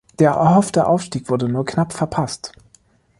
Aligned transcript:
Der 0.17 0.31
erhoffte 0.31 0.87
Aufstieg 0.87 1.29
wurde 1.29 1.47
nur 1.47 1.63
knapp 1.63 1.93
verpasst. 1.93 2.53